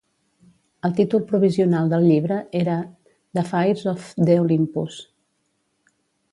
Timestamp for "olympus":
4.47-4.99